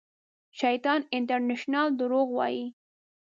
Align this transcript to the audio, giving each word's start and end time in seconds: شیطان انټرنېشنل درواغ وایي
شیطان 0.59 1.01
انټرنېشنل 1.17 1.87
درواغ 1.99 2.27
وایي 2.37 2.65